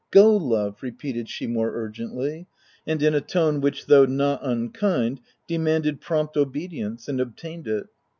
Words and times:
"Go, 0.11 0.35
love!" 0.35 0.81
re 0.81 0.89
peated 0.89 1.27
she 1.27 1.45
more 1.45 1.75
urgently, 1.75 2.47
and 2.87 3.03
in 3.03 3.13
a 3.13 3.21
tone, 3.21 3.61
which, 3.61 3.85
though 3.85 4.05
not 4.07 4.39
unkind, 4.41 5.21
demanded 5.45 6.01
prompt 6.01 6.35
obedience, 6.37 7.07
and 7.07 7.21
obtained 7.21 7.67
it. 7.67 7.85